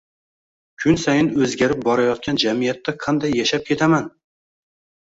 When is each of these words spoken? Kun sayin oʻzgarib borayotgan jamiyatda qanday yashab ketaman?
Kun 0.83 0.97
sayin 1.01 1.29
oʻzgarib 1.43 1.85
borayotgan 1.89 2.43
jamiyatda 2.47 2.99
qanday 3.07 3.39
yashab 3.43 3.71
ketaman? 3.71 4.15